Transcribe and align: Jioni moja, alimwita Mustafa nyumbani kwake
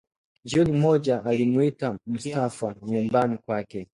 Jioni 0.45 0.71
moja, 0.71 1.25
alimwita 1.25 1.99
Mustafa 2.05 2.75
nyumbani 2.85 3.37
kwake 3.37 3.87